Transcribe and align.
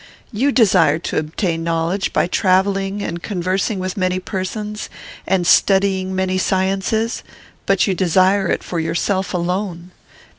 You 0.31 0.51
desire 0.51 0.97
to 0.97 1.19
obtain 1.19 1.63
knowledge, 1.63 2.11
by 2.11 2.25
travelling 2.25 3.03
and 3.03 3.21
conversing 3.21 3.77
with 3.77 3.97
many 3.97 4.19
persons, 4.19 4.89
and 5.27 5.45
studying 5.45 6.15
many 6.15 6.39
sciences; 6.39 7.21
but 7.67 7.85
you 7.85 7.93
desire 7.93 8.47
it 8.47 8.63
for 8.63 8.79
yourself 8.79 9.31
alone. 9.31 9.91